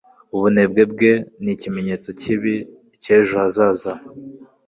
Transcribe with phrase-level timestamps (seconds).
[0.35, 1.11] Ubunebwe bwe
[1.43, 2.55] ni ikimenyetso kibi
[3.03, 3.93] cy'ejo hazaza.